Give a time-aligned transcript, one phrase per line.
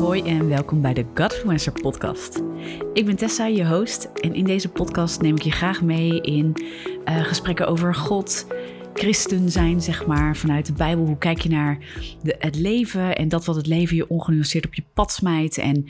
[0.00, 2.42] Hoi en welkom bij de Godfluencer podcast.
[2.92, 6.56] Ik ben Tessa, je host, en in deze podcast neem ik je graag mee in
[7.04, 8.46] uh, gesprekken over God,
[8.94, 11.06] christen zijn, zeg maar, vanuit de Bijbel.
[11.06, 11.78] Hoe kijk je naar
[12.22, 15.58] de, het leven en dat wat het leven je ongenuanceerd op je pad smijt.
[15.58, 15.86] En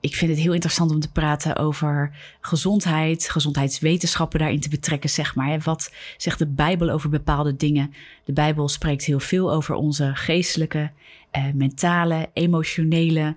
[0.00, 5.34] ik vind het heel interessant om te praten over gezondheid, gezondheidswetenschappen daarin te betrekken, zeg
[5.34, 5.60] maar.
[5.60, 7.94] Wat zegt de Bijbel over bepaalde dingen?
[8.24, 10.90] De Bijbel spreekt heel veel over onze geestelijke,
[11.36, 13.36] eh, mentale, emotionele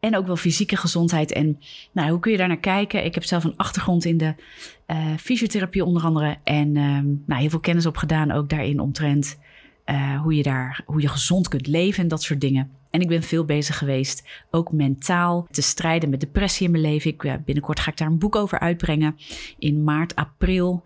[0.00, 1.32] en ook wel fysieke gezondheid.
[1.32, 1.58] En
[1.92, 3.04] nou, hoe kun je daar naar kijken?
[3.04, 4.34] Ik heb zelf een achtergrond in de
[4.86, 6.36] uh, fysiotherapie onder andere.
[6.44, 9.38] En ehm, nou, heel veel kennis opgedaan ook daarin omtrent
[9.86, 12.70] uh, hoe, je daar, hoe je gezond kunt leven en dat soort dingen.
[12.90, 17.10] En ik ben veel bezig geweest, ook mentaal, te strijden met depressie in mijn leven.
[17.10, 19.16] Ik, binnenkort ga ik daar een boek over uitbrengen.
[19.58, 20.82] In maart, april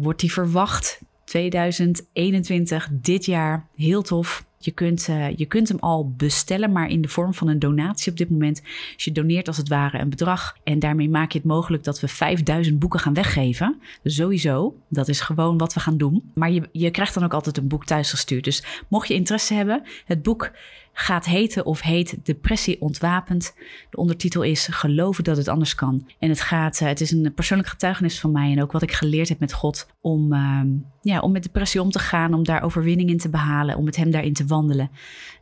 [0.00, 1.00] wordt die verwacht.
[1.24, 3.66] 2021, dit jaar.
[3.74, 4.48] Heel tof.
[4.62, 8.10] Je kunt, uh, je kunt hem al bestellen, maar in de vorm van een donatie
[8.12, 8.62] op dit moment.
[8.94, 10.56] Dus je doneert als het ware een bedrag.
[10.64, 13.80] En daarmee maak je het mogelijk dat we 5000 boeken gaan weggeven.
[14.02, 16.30] Dus sowieso, dat is gewoon wat we gaan doen.
[16.34, 18.44] Maar je, je krijgt dan ook altijd een boek thuisgestuurd.
[18.44, 20.50] Dus mocht je interesse hebben, het boek
[20.92, 23.54] gaat heten of heet Depressie ontwapend.
[23.90, 26.08] De ondertitel is Geloven dat het anders kan.
[26.18, 28.92] En het gaat, uh, het is een persoonlijk getuigenis van mij en ook wat ik
[28.92, 30.60] geleerd heb met God om, uh,
[31.00, 33.96] ja, om met depressie om te gaan, om daar overwinning in te behalen, om met
[33.96, 34.90] hem daarin te wandelen.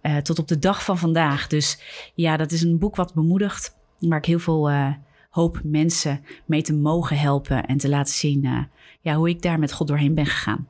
[0.03, 1.47] Uh, tot op de dag van vandaag.
[1.47, 1.83] Dus
[2.15, 4.93] ja, dat is een boek wat bemoedigt, waar ik heel veel eh,
[5.39, 8.69] hoop mensen mee te mogen helpen en te laten zien
[9.01, 10.69] ja, hoe ik daar met God doorheen ben gegaan.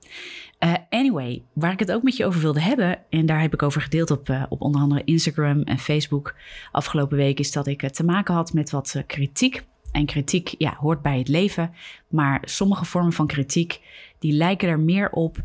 [0.64, 3.62] Uh, anyway, waar ik het ook met je over wilde hebben, en daar heb ik
[3.62, 6.34] over gedeeld op, uh, op onder andere Instagram en Facebook
[6.72, 9.66] afgelopen week, is dat ik te maken had met wat kritiek.
[9.92, 11.74] En kritiek ja, hoort bij het leven,
[12.08, 13.80] maar sommige vormen van kritiek
[14.19, 15.39] die lijken er meer op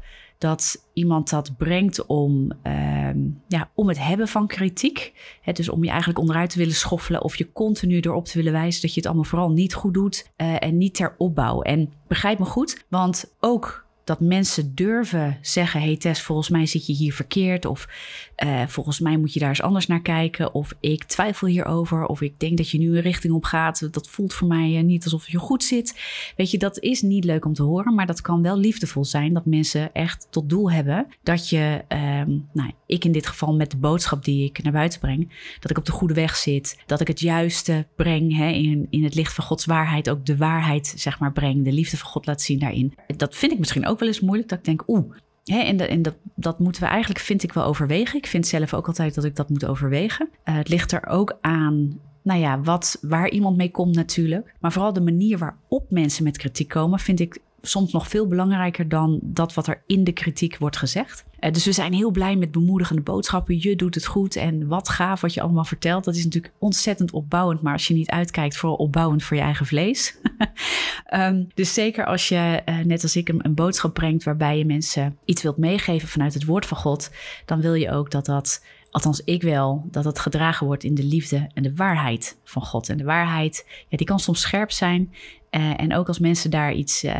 [0.43, 5.13] dat iemand dat brengt om, ehm, ja, om het hebben van kritiek.
[5.53, 8.81] dus om je eigenlijk onderuit te willen schoffelen of je continu erop te willen wijzen
[8.81, 11.61] dat je het allemaal vooral niet goed doet en niet ter opbouw.
[11.61, 16.85] En begrijp me goed, want ook dat mensen durven zeggen: Hey Tess, volgens mij zit
[16.85, 17.65] je hier verkeerd.
[17.65, 17.87] Of
[18.43, 20.53] uh, volgens mij moet je daar eens anders naar kijken.
[20.53, 22.05] Of ik twijfel hierover.
[22.05, 23.93] Of ik denk dat je nu een richting op gaat.
[23.93, 25.99] Dat voelt voor mij uh, niet alsof je goed zit.
[26.35, 27.95] Weet je, dat is niet leuk om te horen.
[27.95, 29.33] Maar dat kan wel liefdevol zijn.
[29.33, 33.71] Dat mensen echt tot doel hebben dat je, um, nou, ik in dit geval met
[33.71, 36.81] de boodschap die ik naar buiten breng, dat ik op de goede weg zit.
[36.85, 40.09] Dat ik het juiste breng hè, in, in het licht van Gods waarheid.
[40.09, 41.63] Ook de waarheid, zeg maar, breng.
[41.63, 42.93] De liefde van God laat zien daarin.
[43.17, 45.13] Dat vind ik misschien ook wel eens moeilijk dat ik denk, oeh,
[45.45, 48.17] En, de, dat, moeten we eigenlijk, vind ik wel overwegen.
[48.17, 50.29] Ik vind zelf ook altijd dat ik dat moet overwegen.
[50.45, 54.53] Uh, het ligt er ook aan, nou ja, wat, waar iemand mee komt natuurlijk.
[54.59, 58.89] Maar vooral de manier waarop mensen met kritiek komen, vind ik soms nog veel belangrijker
[58.89, 61.25] dan dat wat er in de kritiek wordt gezegd.
[61.39, 63.61] Uh, dus we zijn heel blij met bemoedigende boodschappen.
[63.61, 66.03] Je doet het goed en wat gaaf wat je allemaal vertelt.
[66.03, 69.65] Dat is natuurlijk ontzettend opbouwend, maar als je niet uitkijkt, vooral opbouwend voor je eigen
[69.65, 70.17] vlees.
[71.13, 74.65] um, dus zeker als je, uh, net als ik, een, een, boodschap brengt waarbij je
[74.65, 77.11] mensen iets wilt meegeven vanuit het woord van God,
[77.45, 81.03] dan wil je ook dat dat althans ik wel, dat het gedragen wordt in de
[81.03, 82.89] liefde en de waarheid van God.
[82.89, 85.13] En de waarheid, ja, die kan soms scherp zijn.
[85.55, 87.13] Uh, en ook als mensen daar iets uh,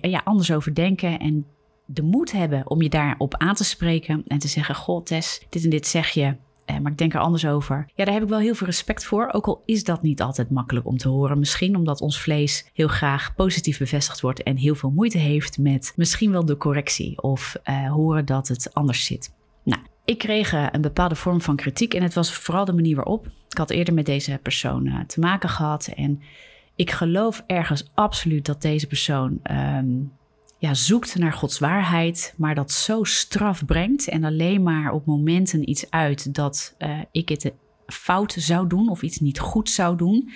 [0.00, 1.46] ja, anders over denken en
[1.86, 5.64] de moed hebben om je daarop aan te spreken en te zeggen: God, Tess, dit
[5.64, 6.36] en dit zeg je.
[6.70, 7.88] Uh, maar ik denk er anders over.
[7.94, 9.28] Ja, daar heb ik wel heel veel respect voor.
[9.32, 11.38] Ook al is dat niet altijd makkelijk om te horen.
[11.38, 15.92] Misschien omdat ons vlees heel graag positief bevestigd wordt en heel veel moeite heeft met
[15.96, 17.56] misschien wel de correctie of
[17.88, 19.34] horen dat het anders zit.
[19.64, 23.26] Nou, ik kreeg een bepaalde vorm van kritiek en het was vooral de manier waarop.
[23.48, 26.20] Ik had eerder met deze persoon te maken gehad en
[26.76, 30.12] ik geloof ergens absoluut dat deze persoon um,
[30.58, 35.70] ja, zoekt naar Gods waarheid, maar dat zo straf brengt en alleen maar op momenten
[35.70, 37.52] iets uit dat uh, ik het
[37.86, 40.30] fout zou doen of iets niet goed zou doen.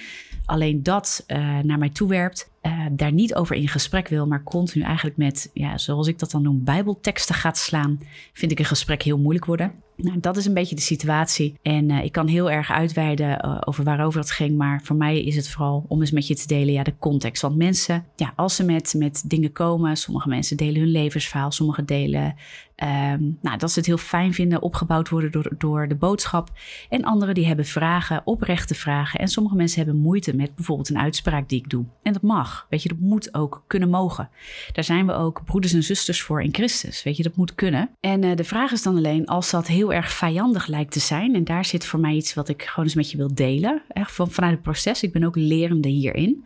[0.44, 4.84] Alleen dat uh, naar mij toewerpt, uh, daar niet over in gesprek wil, maar continu
[4.84, 8.00] eigenlijk met, ja, zoals ik dat dan noem, bijbelteksten gaat slaan,
[8.32, 9.72] vind ik een gesprek heel moeilijk worden.
[10.02, 11.58] Nou, dat is een beetje de situatie.
[11.62, 14.56] En uh, ik kan heel erg uitweiden uh, over waarover het ging.
[14.56, 17.42] Maar voor mij is het vooral om eens met je te delen, ja, de context.
[17.42, 21.84] Want mensen, ja, als ze met, met dingen komen, sommige mensen delen hun levensverhaal, sommige
[21.84, 22.34] delen
[22.82, 26.50] Um, nou, dat ze het heel fijn vinden, opgebouwd worden door, door de boodschap.
[26.88, 29.20] En anderen die hebben vragen, oprechte vragen.
[29.20, 31.84] En sommige mensen hebben moeite met bijvoorbeeld een uitspraak die ik doe.
[32.02, 34.28] En dat mag, weet je, dat moet ook kunnen mogen.
[34.72, 37.90] Daar zijn we ook broeders en zusters voor in Christus, weet je, dat moet kunnen.
[38.00, 41.34] En uh, de vraag is dan alleen, als dat heel erg vijandig lijkt te zijn...
[41.34, 44.30] en daar zit voor mij iets wat ik gewoon eens met je wil delen, van,
[44.30, 45.02] vanuit het proces.
[45.02, 46.44] Ik ben ook lerende hierin.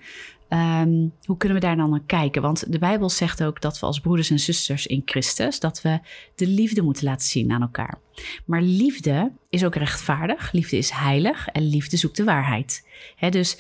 [0.55, 2.43] Ehm, hoe kunnen we daar dan naar kijken?
[2.43, 6.01] Want de Bijbel zegt ook dat we als broeders en zusters in Christus, dat we
[6.35, 7.99] de liefde moeten laten zien aan elkaar.
[8.45, 12.87] Maar liefde is ook rechtvaardig, liefde is heilig en liefde zoekt de waarheid.
[13.31, 13.59] dus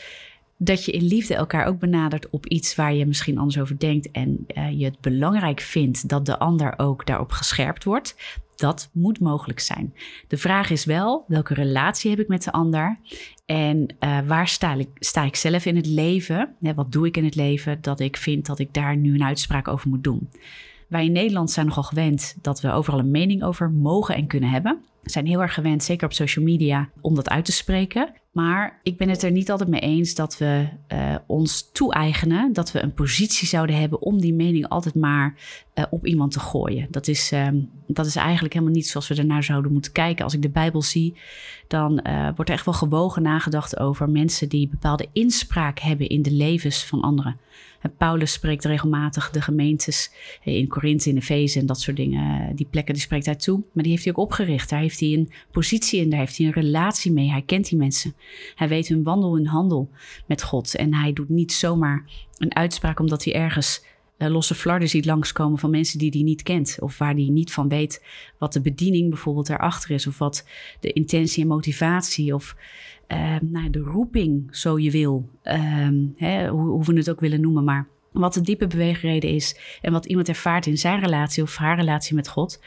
[0.56, 4.10] dat je in liefde elkaar ook benadert op iets waar je misschien anders over denkt
[4.10, 8.16] en uh, je het belangrijk vindt dat de ander ook daarop gescherpt wordt,
[8.56, 9.94] dat moet mogelijk zijn.
[10.28, 12.98] De vraag is wel, welke relatie heb ik met de ander?
[13.46, 16.56] En uh, waar sta ik, sta ik zelf in het leven?
[16.74, 19.68] wat doe ik in het leven dat ik vind dat ik daar nu een uitspraak
[19.68, 20.30] over moet doen?
[20.88, 24.50] Wij in Nederland zijn nogal gewend dat we overal een mening over mogen en kunnen
[24.50, 24.84] hebben.
[25.04, 28.12] Zijn heel erg gewend, zeker op social media, om dat uit te spreken.
[28.32, 32.72] Maar ik ben het er niet altijd mee eens dat we uh, ons toe-eigenen, dat
[32.72, 35.34] we een positie zouden hebben om die mening altijd maar
[35.74, 36.86] uh, op iemand te gooien.
[36.90, 37.48] Dat is, uh,
[37.86, 40.24] dat is eigenlijk helemaal niet zoals we ernaar zouden moeten kijken.
[40.24, 41.16] Als ik de Bijbel zie,
[41.68, 46.22] dan uh, wordt er echt wel gewogen nagedacht over mensen die bepaalde inspraak hebben in
[46.22, 47.36] de levens van anderen.
[47.98, 50.10] Paulus spreekt regelmatig de gemeentes
[50.42, 52.56] in Korinthe, in Efeze en dat soort dingen.
[52.56, 53.62] Die plekken die spreekt hij toe.
[53.72, 54.70] Maar die heeft hij ook opgericht.
[54.70, 57.30] Daar heeft hij een positie in, daar heeft hij een relatie mee.
[57.30, 58.14] Hij kent die mensen.
[58.54, 59.90] Hij weet hun wandel en handel
[60.26, 60.74] met God.
[60.74, 62.04] En hij doet niet zomaar
[62.36, 63.84] een uitspraak omdat hij ergens
[64.18, 66.76] uh, losse flarden ziet langskomen van mensen die hij niet kent.
[66.80, 68.04] Of waar hij niet van weet
[68.38, 70.06] wat de bediening bijvoorbeeld daarachter is.
[70.06, 70.46] Of wat
[70.80, 72.56] de intentie en motivatie of
[73.08, 75.28] uh, nou, de roeping, zo je wil.
[75.44, 79.58] Uh, hè, hoe, hoe we het ook willen noemen, maar wat de diepe beweegreden is
[79.80, 82.60] en wat iemand ervaart in zijn relatie of haar relatie met God,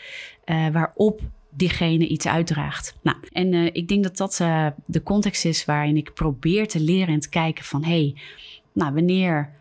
[0.45, 2.95] uh, waarop diegene iets uitdraagt.
[3.01, 6.79] Nou, en uh, ik denk dat dat uh, de context is waarin ik probeer te
[6.79, 8.15] leren en te kijken van hé, hey,
[8.73, 9.55] nou wanneer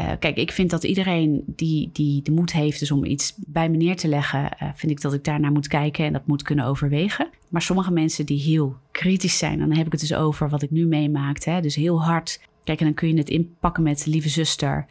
[0.00, 3.68] uh, kijk, ik vind dat iedereen die, die de moed heeft dus om iets bij
[3.68, 6.64] me neer te leggen, vind ik dat ik daarnaar moet kijken en dat moet kunnen
[6.64, 7.28] overwegen.
[7.48, 10.70] Maar sommige mensen die heel kritisch zijn, dan heb ik het dus over wat ik
[10.70, 11.58] nu meemaakte.
[11.62, 12.40] Dus heel hard.
[12.64, 14.86] Kijk, en dan kun je het inpakken met lieve zuster.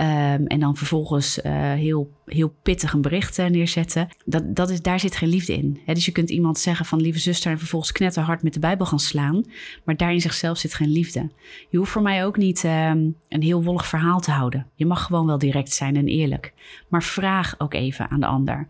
[0.00, 4.08] Um, en dan vervolgens uh, heel, heel pittig een bericht uh, neerzetten.
[4.24, 5.80] Dat, dat is, daar zit geen liefde in.
[5.86, 8.98] Dus je kunt iemand zeggen van lieve zuster en vervolgens knetterhard met de Bijbel gaan
[8.98, 9.44] slaan.
[9.84, 11.30] Maar daar in zichzelf zit geen liefde.
[11.68, 14.66] Je hoeft voor mij ook niet um, een heel wollig verhaal te houden.
[14.74, 16.52] Je mag gewoon wel direct zijn en eerlijk.
[16.88, 18.68] Maar vraag ook even aan de ander.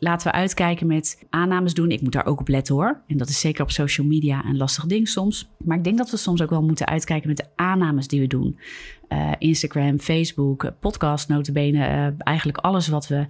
[0.00, 1.90] Laten we uitkijken met aannames doen.
[1.90, 3.00] Ik moet daar ook op letten hoor.
[3.06, 5.48] En dat is zeker op social media een lastig ding soms.
[5.64, 8.26] Maar ik denk dat we soms ook wel moeten uitkijken met de aannames die we
[8.26, 8.58] doen.
[9.08, 13.26] Uh, Instagram, Facebook, podcast, notabene, uh, eigenlijk alles wat we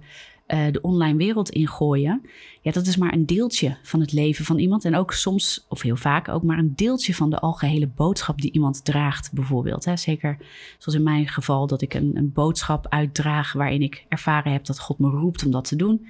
[0.71, 2.21] de online wereld ingooien.
[2.61, 4.85] Ja, dat is maar een deeltje van het leven van iemand.
[4.85, 8.51] En ook soms, of heel vaak, ook maar een deeltje van de algehele boodschap die
[8.51, 9.85] iemand draagt, bijvoorbeeld.
[9.85, 9.97] Hè.
[9.97, 10.37] Zeker
[10.77, 14.79] zoals in mijn geval, dat ik een, een boodschap uitdraag waarin ik ervaren heb dat
[14.79, 16.05] God me roept om dat te doen.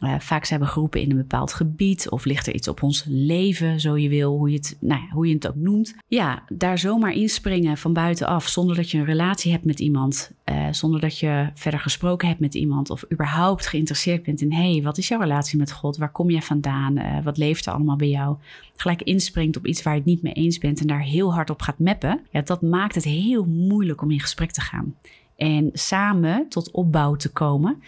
[0.00, 3.04] Uh, vaak zijn we geroepen in een bepaald gebied of ligt er iets op ons
[3.08, 5.94] leven, zo je wil, hoe je het, nou ja, hoe je het ook noemt.
[6.08, 10.66] Ja, daar zomaar inspringen van buitenaf zonder dat je een relatie hebt met iemand, uh,
[10.70, 14.82] zonder dat je verder gesproken hebt met iemand of überhaupt geïnteresseerd bent in, hé, hey,
[14.82, 15.96] wat is jouw relatie met God?
[15.96, 16.98] Waar kom je vandaan?
[16.98, 18.36] Uh, wat leeft er allemaal bij jou?
[18.76, 21.50] Gelijk inspringt op iets waar je het niet mee eens bent en daar heel hard
[21.50, 22.20] op gaat mappen.
[22.30, 24.94] Ja, dat maakt het heel moeilijk om in gesprek te gaan
[25.40, 27.82] en samen tot opbouw te komen.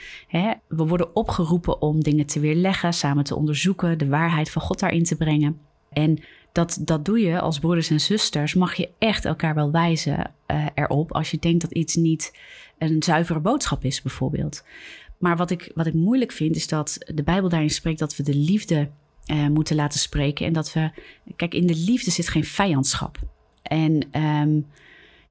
[0.68, 5.04] we worden opgeroepen om dingen te weerleggen, samen te onderzoeken, de waarheid van God daarin
[5.04, 5.58] te brengen.
[5.90, 6.18] En
[6.52, 8.54] dat, dat doe je als broeders en zusters.
[8.54, 12.38] Mag je echt elkaar wel wijzen uh, erop als je denkt dat iets niet
[12.78, 14.64] een zuivere boodschap is, bijvoorbeeld.
[15.18, 18.22] Maar wat ik, wat ik moeilijk vind, is dat de Bijbel daarin spreekt dat we
[18.22, 18.88] de liefde
[19.26, 20.46] uh, moeten laten spreken.
[20.46, 20.90] En dat we.
[21.36, 23.18] Kijk, in de liefde zit geen vijandschap.
[23.62, 24.66] En um,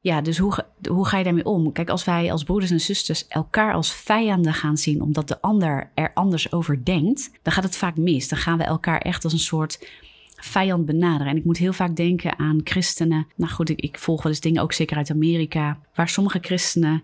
[0.04, 1.72] ja, dus hoe, hoe ga je daarmee om?
[1.72, 5.92] Kijk, als wij als broeders en zusters elkaar als vijanden gaan zien omdat de ander
[5.94, 8.28] er anders over denkt, dan gaat het vaak mis.
[8.28, 9.88] Dan gaan we elkaar echt als een soort
[10.36, 11.28] vijand benaderen.
[11.28, 13.28] En ik moet heel vaak denken aan christenen.
[13.36, 17.04] Nou goed, ik, volg wel eens dingen ook zeker uit Amerika, waar sommige christenen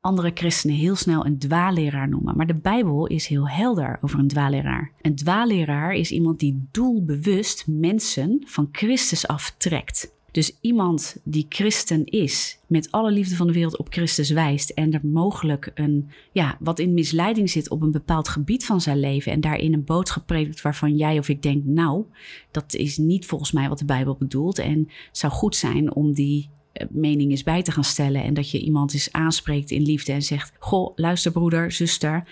[0.00, 2.36] andere christenen heel snel een dwaaleraar noemen.
[2.36, 4.90] Maar de Bijbel is heel helder over een dwaaleraar.
[5.00, 10.14] Een dwaaleraar is iemand die doelbewust mensen van Christus aftrekt.
[10.36, 14.92] Dus iemand die christen is, met alle liefde van de wereld op Christus wijst en
[14.92, 19.32] er mogelijk een, ja, wat in misleiding zit op een bepaald gebied van zijn leven
[19.32, 22.04] en daarin een boodschap predikt waarvan jij of ik denk, nou,
[22.50, 26.12] dat is niet volgens mij wat de Bijbel bedoelt en het zou goed zijn om
[26.12, 29.82] die eh, mening eens bij te gaan stellen en dat je iemand eens aanspreekt in
[29.82, 32.24] liefde en zegt, goh, luister broeder, zuster,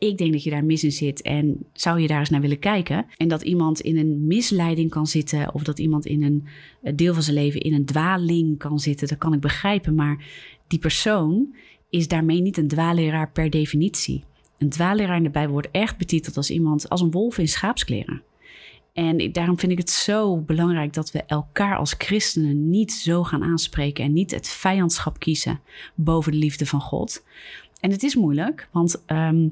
[0.00, 2.58] ik denk dat je daar mis in zit en zou je daar eens naar willen
[2.58, 3.06] kijken?
[3.16, 7.22] En dat iemand in een misleiding kan zitten of dat iemand in een deel van
[7.22, 9.94] zijn leven in een dwaling kan zitten, dat kan ik begrijpen.
[9.94, 10.24] Maar
[10.66, 11.54] die persoon
[11.90, 14.24] is daarmee niet een dwaaleraar per definitie.
[14.58, 18.22] Een dwaaleraar in de Bijbel wordt echt betiteld als iemand als een wolf in schaapskleren.
[18.92, 23.42] En daarom vind ik het zo belangrijk dat we elkaar als christenen niet zo gaan
[23.42, 25.60] aanspreken en niet het vijandschap kiezen
[25.94, 27.24] boven de liefde van God.
[27.80, 29.48] En het is moeilijk, want ehm,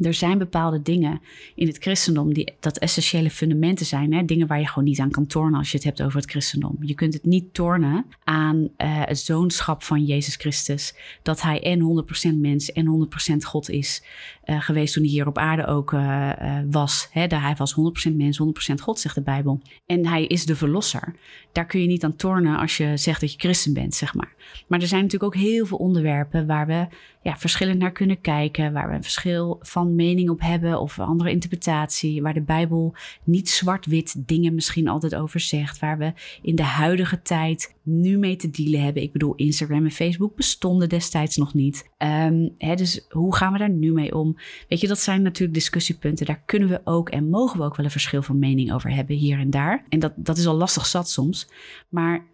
[0.00, 1.20] er zijn bepaalde dingen
[1.54, 4.12] in het christendom die dat essentiële fundamenten zijn.
[4.12, 4.24] Hè?
[4.24, 6.76] Dingen waar je gewoon niet aan kan tornen als je het hebt over het christendom.
[6.80, 10.94] Je kunt het niet tornen aan uh, het zoonschap van Jezus Christus.
[11.22, 14.02] Dat hij en 100% mens en 100% God is
[14.44, 16.30] uh, geweest toen hij hier op aarde ook uh,
[16.70, 17.08] was.
[17.10, 17.26] Hè?
[17.26, 17.74] Hij was
[18.10, 19.60] 100% mens, 100% God, zegt de Bijbel.
[19.86, 21.14] En hij is de verlosser.
[21.52, 24.34] Daar kun je niet aan tornen als je zegt dat je christen bent, zeg maar.
[24.66, 26.86] Maar er zijn natuurlijk ook heel veel onderwerpen waar we
[27.22, 31.04] ja, verschillend naar kunnen kijken, waar we een verschil van mening op hebben of een
[31.04, 36.12] andere interpretatie, waar de Bijbel niet zwart-wit dingen misschien altijd over zegt, waar we
[36.42, 39.02] in de huidige tijd nu mee te dealen hebben.
[39.02, 41.90] Ik bedoel, Instagram en Facebook bestonden destijds nog niet.
[41.98, 44.36] Um, hè, dus hoe gaan we daar nu mee om?
[44.68, 46.26] Weet je, dat zijn natuurlijk discussiepunten.
[46.26, 49.16] Daar kunnen we ook en mogen we ook wel een verschil van mening over hebben
[49.16, 49.84] hier en daar.
[49.88, 51.48] En dat, dat is al lastig zat soms.
[51.88, 52.24] Maar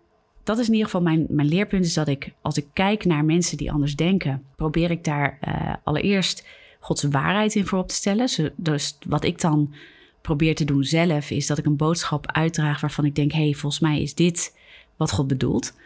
[0.43, 1.85] dat is in ieder geval mijn, mijn leerpunt.
[1.85, 5.75] Is dat ik, als ik kijk naar mensen die anders denken, probeer ik daar uh,
[5.85, 6.47] allereerst
[6.79, 8.53] Gods waarheid in voor op te stellen.
[8.57, 9.75] Dus wat ik dan
[10.21, 13.55] probeer te doen zelf, is dat ik een boodschap uitdraag waarvan ik denk: hé, hey,
[13.55, 14.57] volgens mij is dit
[14.97, 15.77] wat God bedoelt.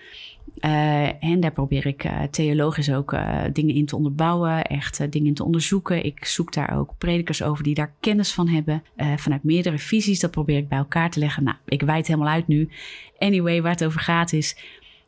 [0.60, 5.28] Uh, en daar probeer ik uh, theologisch ook uh, dingen in te onderbouwen, echt dingen
[5.28, 6.04] in te onderzoeken.
[6.04, 8.82] Ik zoek daar ook predikers over die daar kennis van hebben,
[9.16, 10.20] vanuit meerdere visies.
[10.20, 11.44] Dat probeer ik bij elkaar te leggen.
[11.44, 12.68] Nou, ik wijd helemaal uit nu.
[13.18, 14.56] Anyway, waar het over gaat is,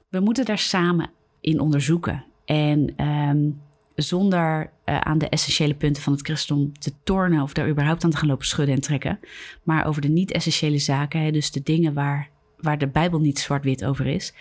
[0.09, 1.11] we moeten daar samen
[1.41, 2.25] in onderzoeken.
[2.45, 3.61] En um,
[3.94, 8.16] zonder aan de essentiële punten van het christendom te tornen of daar überhaupt aan te
[8.16, 9.20] gaan lopen schudden en trekken.
[9.62, 14.06] Maar over de niet-essentiële zaken, dus de dingen waar, waar de Bijbel niet zwart-wit over
[14.06, 14.34] is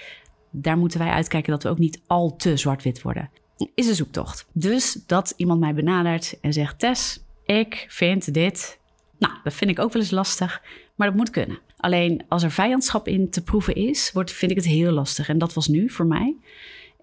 [0.55, 3.29] daar moeten wij uitkijken dat we ook niet al te zwart-wit worden.
[3.75, 4.47] Is een zoektocht.
[4.51, 8.79] Dus dat iemand mij benadert en zegt: Tess, ik vind dit.
[9.17, 10.61] Nou, dat vind ik ook wel eens lastig,
[10.95, 11.59] maar dat moet kunnen.
[11.77, 15.29] Alleen als er vijandschap in te proeven is, wordt, vind ik het heel lastig.
[15.29, 16.35] En dat was nu voor mij.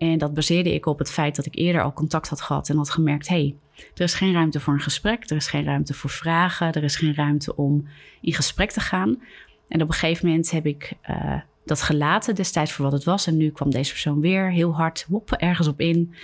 [0.00, 2.76] En dat baseerde ik op het feit dat ik eerder al contact had gehad en
[2.76, 3.54] had gemerkt: hé, hey,
[3.95, 6.97] er is geen ruimte voor een gesprek, er is geen ruimte voor vragen, er is
[6.97, 7.88] geen ruimte om
[8.21, 9.23] in gesprek te gaan.
[9.69, 13.26] En op een gegeven moment heb ik uh, dat gelaten destijds voor wat het was.
[13.26, 16.14] En nu kwam deze persoon weer heel hard wop, ergens op in.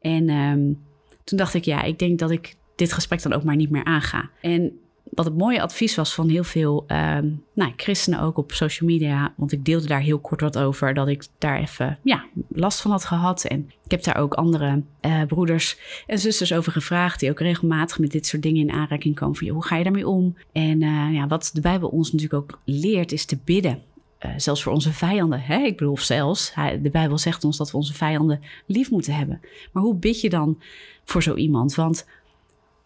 [0.00, 0.78] En um,
[1.24, 3.84] toen dacht ik, ja, ik denk dat ik dit gesprek dan ook maar niet meer
[3.84, 4.30] aanga.
[4.40, 4.78] En
[5.10, 9.34] wat het mooie advies was van heel veel um, nou, christenen ook op social media.
[9.36, 10.94] Want ik deelde daar heel kort wat over.
[10.94, 13.44] Dat ik daar even ja, last van had gehad.
[13.44, 17.20] En ik heb daar ook andere uh, broeders en zusters over gevraagd.
[17.20, 19.48] Die ook regelmatig met dit soort dingen in aanraking komen.
[19.48, 20.36] Hoe ga je daarmee om?
[20.52, 23.82] En uh, ja, wat de Bijbel ons natuurlijk ook leert is te bidden.
[24.26, 25.40] Uh, zelfs voor onze vijanden.
[25.40, 25.58] Hè?
[25.58, 29.40] Ik bedoel, zelfs, de Bijbel zegt ons dat we onze vijanden lief moeten hebben.
[29.72, 30.58] Maar hoe bid je dan
[31.04, 31.74] voor zo iemand?
[31.74, 32.06] Want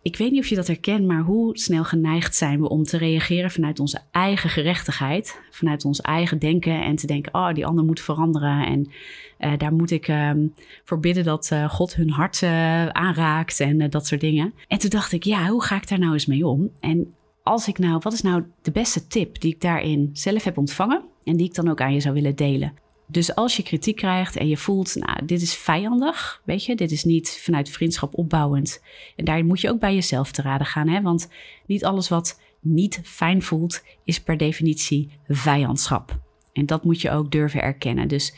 [0.02, 2.96] ik weet niet of je dat herkent, maar hoe snel geneigd zijn we om te
[2.96, 7.84] reageren vanuit onze eigen gerechtigheid, vanuit ons eigen denken en te denken: oh, die ander
[7.84, 8.90] moet veranderen en
[9.38, 10.54] uh, daar moet ik um,
[10.84, 14.54] voor bidden dat uh, God hun hart uh, aanraakt en dat soort dingen.
[14.68, 16.70] En toen dacht ik: ja, hoe ga ik daar nou eens mee om?
[16.80, 20.58] En als ik nou, wat is nou de beste tip die ik daarin zelf heb
[20.58, 22.81] ontvangen en die ik dan ook aan je zou willen delen?
[23.12, 26.90] Dus als je kritiek krijgt en je voelt, nou, dit is vijandig, weet je, dit
[26.90, 28.82] is niet vanuit vriendschap opbouwend.
[29.16, 31.02] En daar moet je ook bij jezelf te raden gaan, hè?
[31.02, 31.28] want
[31.66, 36.20] niet alles wat niet fijn voelt, is per definitie vijandschap.
[36.52, 38.08] En dat moet je ook durven erkennen.
[38.08, 38.34] Dus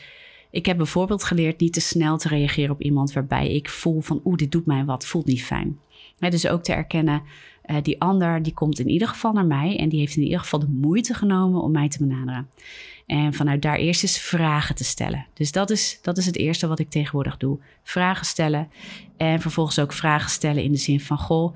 [0.51, 4.21] ik heb bijvoorbeeld geleerd niet te snel te reageren op iemand waarbij ik voel van,
[4.23, 5.79] oeh, dit doet mij wat, voelt niet fijn.
[6.19, 7.23] dus ook te erkennen,
[7.67, 10.39] uh, die ander die komt in ieder geval naar mij en die heeft in ieder
[10.39, 12.49] geval de moeite genomen om mij te benaderen.
[13.05, 15.25] En vanuit daar eerst eens vragen te stellen.
[15.33, 17.59] Dus dat is, dat is het eerste wat ik tegenwoordig doe.
[17.83, 18.69] Vragen stellen.
[19.17, 21.55] En vervolgens ook vragen stellen in de zin van: Goh,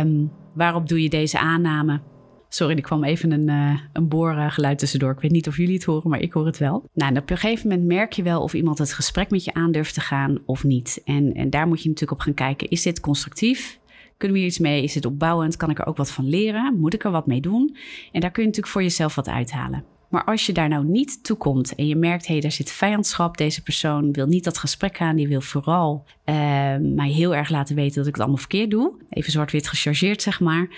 [0.00, 2.00] um, waarop doe je deze aanname?
[2.48, 5.12] Sorry, er kwam even een, uh, een boorgeluid tussendoor.
[5.12, 6.88] Ik weet niet of jullie het horen, maar ik hoor het wel.
[6.94, 9.54] Nou, en op een gegeven moment merk je wel of iemand het gesprek met je
[9.54, 11.00] aandurft te gaan of niet.
[11.04, 12.68] En, en daar moet je natuurlijk op gaan kijken.
[12.68, 13.80] Is dit constructief?
[14.22, 14.82] Kunnen we hier iets mee?
[14.82, 15.56] Is het opbouwend?
[15.56, 16.78] Kan ik er ook wat van leren?
[16.78, 17.76] Moet ik er wat mee doen?
[18.12, 19.84] En daar kun je natuurlijk voor jezelf wat uithalen.
[20.08, 22.70] Maar als je daar nou niet toe komt en je merkt, hé, hey, daar zit
[22.70, 26.34] vijandschap, deze persoon wil niet dat gesprek aan, die wil vooral uh,
[26.80, 30.40] mij heel erg laten weten dat ik het allemaal verkeerd doe, even zwart-wit gechargeerd zeg
[30.40, 30.68] maar,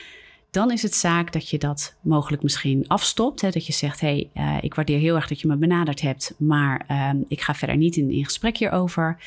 [0.50, 3.40] dan is het zaak dat je dat mogelijk misschien afstopt.
[3.40, 3.50] Hè?
[3.50, 6.34] Dat je zegt, hé, hey, uh, ik waardeer heel erg dat je me benaderd hebt,
[6.38, 9.18] maar uh, ik ga verder niet in, in gesprek hierover.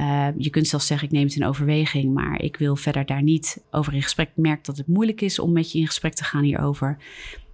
[0.00, 3.22] Uh, je kunt zelfs zeggen, ik neem het in overweging, maar ik wil verder daar
[3.22, 4.28] niet over in gesprek.
[4.28, 6.96] Ik merk dat het moeilijk is om met je in gesprek te gaan hierover.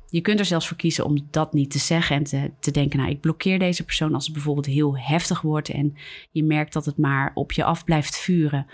[0.08, 3.11] Je kunt er zelfs voor kiezen om dat niet te zeggen en te, denken, nou,
[3.11, 5.96] ik blokkeer deze persoon als het bijvoorbeeld heel heftig wordt en
[6.30, 8.66] je merkt dat het maar op je af blijft vuren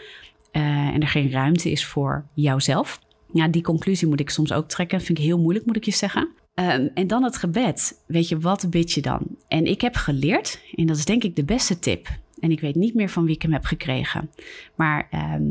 [0.53, 3.01] uh, en er geen ruimte is voor jouzelf.
[3.33, 5.01] Ja, die conclusie moet ik soms ook trekken.
[5.01, 6.29] Vind ik heel moeilijk, moet ik je zeggen.
[6.55, 8.03] Ehm, en dan het gebed.
[8.07, 9.21] Weet je, wat bid je dan?
[9.49, 12.09] En ik heb geleerd, en dat is denk ik de beste tip.
[12.41, 14.31] En ik weet niet meer van wie ik hem heb gekregen.
[14.75, 15.43] Maar ehm,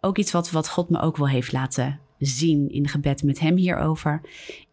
[0.00, 3.56] ook iets wat, wat God me ook wel heeft laten zien in gebed met hem
[3.56, 4.20] hierover.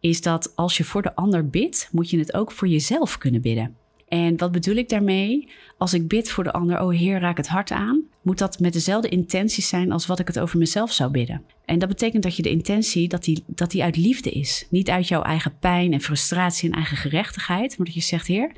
[0.00, 3.40] Is dat als je voor de ander bidt, moet je het ook voor jezelf kunnen
[3.40, 3.76] bidden.
[4.08, 5.48] En wat bedoel ik daarmee?
[5.78, 8.72] Als ik bid voor de ander, oh Heer, raak het hart aan, moet dat met
[8.72, 11.42] dezelfde intenties zijn als wat ik het over mezelf zou bidden.
[11.64, 14.66] En dat betekent dat je de intentie, dat die, dat die uit liefde is.
[14.70, 18.52] Niet uit jouw eigen pijn en frustratie en eigen gerechtigheid, maar dat je zegt, Heer,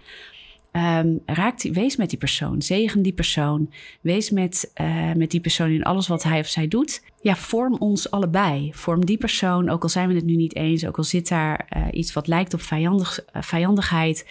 [0.77, 5.71] Um, raak wees met die persoon, zegen die persoon, wees met, uh, met die persoon
[5.71, 7.03] in alles wat hij of zij doet.
[7.21, 8.71] Ja, vorm ons allebei.
[8.75, 11.69] Vorm die persoon, ook al zijn we het nu niet eens, ook al zit daar
[11.77, 14.27] uh, iets wat lijkt op vijandig, uh, vijandigheid.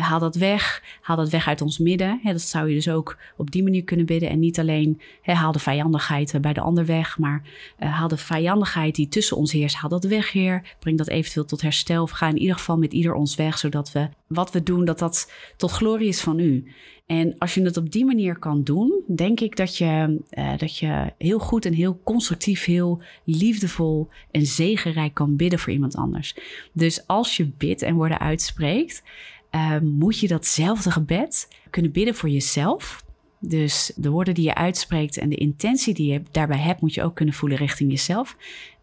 [0.00, 2.20] haal dat weg, haal dat weg uit ons midden.
[2.22, 4.30] dat zou je dus ook op die manier kunnen bidden.
[4.30, 7.42] En niet alleen haal de vijandigheid bij de ander weg, maar
[7.78, 10.62] haal de vijandigheid die tussen ons heerst, haal dat weg, Heer.
[10.78, 13.92] Breng dat eventueel tot herstel of ga in ieder geval met ieder ons weg, zodat
[13.92, 16.64] we wat we doen, dat dat tot glorie is van u.
[17.06, 20.78] En als je het op die manier kan doen, denk ik dat je, uh, dat
[20.78, 26.36] je heel goed en heel constructief, heel liefdevol en zegenrijk kan bidden voor iemand anders.
[26.72, 29.02] Dus als je bidt en woorden uitspreekt,
[29.50, 33.04] uh, moet je datzelfde gebed kunnen bidden voor jezelf.
[33.40, 37.02] Dus de woorden die je uitspreekt en de intentie die je daarbij hebt, moet je
[37.02, 38.36] ook kunnen voelen richting jezelf.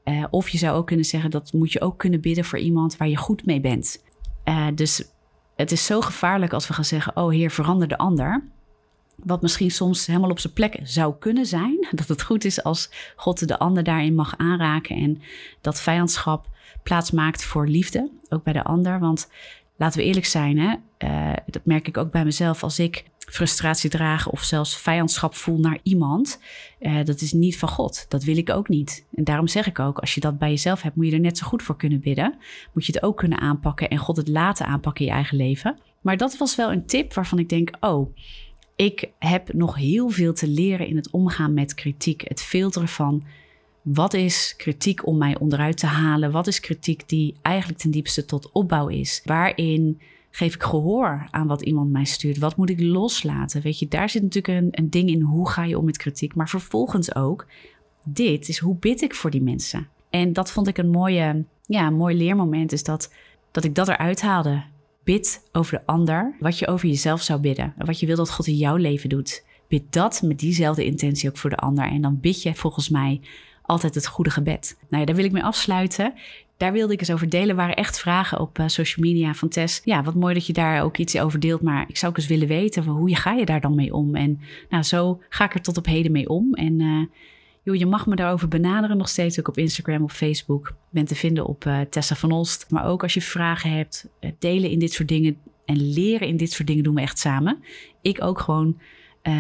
[0.06, 2.98] Uh, of je zou ook kunnen zeggen dat moet je ook kunnen bidden voor iemand
[2.98, 4.04] waar je goed mee bent.
[4.76, 5.12] Dus
[5.56, 8.44] het is zo gevaarlijk als we gaan zeggen: Oh Heer, verander de ander.
[9.16, 11.88] Wat misschien soms helemaal op zijn plek zou kunnen zijn.
[11.92, 14.96] Dat het goed is als God de ander daarin mag aanraken.
[14.96, 15.22] En
[15.62, 16.48] dat vijandschap
[16.84, 19.00] plaats maakt voor liefde, ook bij de ander.
[19.00, 19.30] Want
[19.78, 20.76] laten we eerlijk zijn, hè?
[20.98, 22.64] Uh, dat merk ik ook bij mezelf.
[22.64, 26.40] Als ik frustratie dragen of zelfs vijandschap voel naar iemand,
[26.80, 28.06] uh, dat is niet van God.
[28.10, 29.06] Dat wil ik ook niet.
[29.16, 31.38] En daarom zeg ik ook, als je dat bij jezelf hebt, moet je er net
[31.38, 32.38] zo goed voor kunnen bidden.
[32.74, 35.80] Moet je het ook kunnen aanpakken en God het laten aanpakken in je eigen leven.
[36.02, 38.16] Maar dat was wel een tip waarvan ik denk, oh,
[38.76, 42.24] ik heb nog heel veel te leren in het omgaan met kritiek.
[42.28, 43.24] Het filteren van
[43.82, 46.32] wat is kritiek om mij onderuit te halen?
[46.32, 49.22] Wat is kritiek die eigenlijk ten diepste tot opbouw is?
[49.26, 50.02] Waarin
[50.36, 52.38] geef ik gehoor aan wat iemand mij stuurt?
[52.38, 53.62] Wat moet ik loslaten?
[53.62, 55.22] Weet je, daar zit natuurlijk een, een ding in.
[55.22, 56.36] Hoe ga je om met kritiek?
[56.36, 57.48] Maar vervolgens ook,
[58.04, 59.88] dit is hoe bid ik voor die mensen?
[60.10, 63.14] En dat vond ik een mooie, ja, mooi leermoment, is dat,
[63.52, 64.64] dat ik dat eruit haalde.
[65.04, 67.74] Bid over de ander wat je over jezelf zou bidden.
[67.78, 69.46] Wat je wil dat God in jouw leven doet.
[69.68, 71.86] Bid dat met diezelfde intentie ook voor de ander.
[71.86, 73.22] En dan bid je volgens mij
[73.62, 74.78] altijd het goede gebed.
[74.90, 76.14] Nou ja, daar wil ik mee afsluiten.
[76.58, 77.50] Daar wilde ik eens over delen.
[77.50, 79.82] Er waren echt vragen op uh, social media van Tess.
[79.84, 81.62] Ja, wat mooi dat je daar ook iets over deelt.
[81.62, 84.16] Maar ik zou ook eens willen weten, hoe ga je daar dan mee om?
[84.16, 84.40] En
[84.70, 86.54] nou, zo ga ik er tot op heden mee om.
[86.54, 87.06] En uh,
[87.64, 89.40] joh, je mag me daarover benaderen nog steeds.
[89.40, 90.68] Ook op Instagram, op Facebook.
[90.68, 92.66] Ik ben te vinden op uh, Tessa van Olst.
[92.70, 95.38] Maar ook als je vragen hebt, delen in dit soort dingen.
[95.66, 97.64] En leren in dit soort dingen doen we echt samen.
[98.02, 98.80] Ik ook gewoon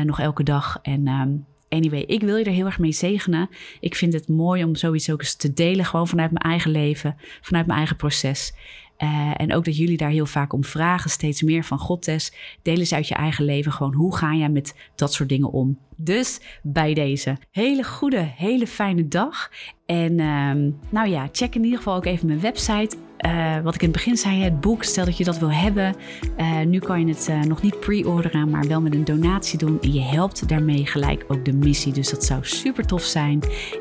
[0.05, 0.79] nog elke dag.
[0.81, 1.45] En...
[1.73, 3.49] Anyway, ik wil je er heel erg mee zegenen.
[3.79, 7.15] Ik vind het mooi om zoiets ook eens te delen, gewoon vanuit mijn eigen leven,
[7.41, 8.53] vanuit mijn eigen proces.
[8.97, 12.33] Uh, en ook dat jullie daar heel vaak om vragen, steeds meer van God, Tess.
[12.61, 15.79] Deel eens uit je eigen leven gewoon, hoe ga jij met dat soort dingen om?
[15.95, 19.51] Dus bij deze, hele goede, hele fijne dag.
[19.85, 23.81] En uh, nou ja, check in ieder geval ook even mijn website uh, wat ik
[23.81, 25.95] in het begin zei, het boek, stel dat je dat wil hebben.
[26.37, 29.77] Uh, nu kan je het uh, nog niet pre-orderen, maar wel met een donatie doen.
[29.81, 31.93] En je helpt daarmee gelijk ook de missie.
[31.93, 33.39] Dus dat zou super tof zijn.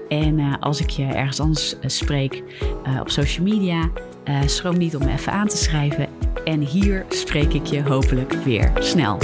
[0.08, 2.42] En als ik je ergens anders spreek
[3.00, 3.90] op social media,
[4.46, 6.06] schroom niet om me even aan te schrijven.
[6.44, 9.18] En hier spreek ik je hopelijk weer snel.